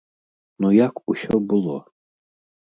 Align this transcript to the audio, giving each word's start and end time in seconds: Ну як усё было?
Ну 0.63 0.71
як 0.77 1.01
усё 1.15 1.35
было? 1.53 1.77